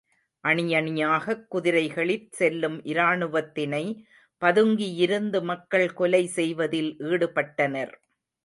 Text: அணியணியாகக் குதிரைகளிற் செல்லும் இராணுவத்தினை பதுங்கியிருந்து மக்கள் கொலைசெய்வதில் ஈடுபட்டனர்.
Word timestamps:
அணியணியாகக் 0.43 1.45
குதிரைகளிற் 1.51 2.31
செல்லும் 2.31 2.81
இராணுவத்தினை 2.83 3.83
பதுங்கியிருந்து 4.41 5.43
மக்கள் 5.43 5.93
கொலைசெய்வதில் 5.97 6.91
ஈடுபட்டனர். 6.99 7.93